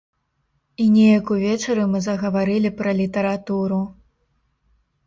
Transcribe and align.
І 0.85 0.87
неяк 0.95 1.25
увечары 1.35 1.83
мы 1.91 2.01
загаварылі 2.07 2.73
пра 2.81 2.91
літаратуру. 3.03 3.81